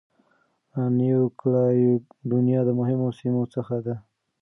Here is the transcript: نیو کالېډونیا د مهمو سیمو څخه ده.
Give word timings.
نیو 0.97 1.21
کالېډونیا 1.39 2.59
د 2.65 2.69
مهمو 2.79 3.09
سیمو 3.19 3.43
څخه 3.55 3.75
ده. 3.85 3.95